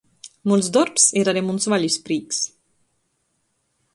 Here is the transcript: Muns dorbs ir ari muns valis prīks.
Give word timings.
Muns 0.51 0.69
dorbs 0.77 1.03
ir 1.21 1.29
ari 1.33 1.43
muns 1.51 1.69
valis 1.75 1.99
prīks. 2.07 2.39